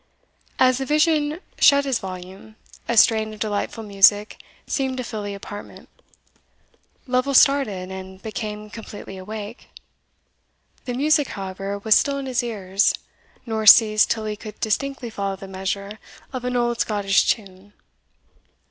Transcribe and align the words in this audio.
As 0.57 0.79
the 0.79 0.85
vision 0.87 1.41
shut 1.59 1.85
his 1.85 1.99
volume, 1.99 2.55
a 2.87 2.97
strain 2.97 3.35
of 3.35 3.39
delightful 3.39 3.83
music 3.83 4.41
seemed 4.65 4.97
to 4.97 5.03
fill 5.03 5.21
the 5.21 5.35
apartment 5.35 5.89
Lovel 7.05 7.35
started, 7.35 7.91
and 7.91 8.19
became 8.19 8.71
completely 8.71 9.15
awake. 9.19 9.69
The 10.85 10.95
music, 10.95 11.27
however, 11.27 11.77
was 11.77 11.93
still 11.93 12.17
in 12.17 12.25
his 12.25 12.41
ears, 12.41 12.95
nor 13.45 13.67
ceased 13.67 14.09
till 14.09 14.25
he 14.25 14.35
could 14.35 14.59
distinctly 14.59 15.11
follow 15.11 15.35
the 15.35 15.47
measure 15.47 15.99
of 16.33 16.45
an 16.45 16.55
old 16.55 16.79
Scottish 16.79 17.27
tune. 17.29 17.73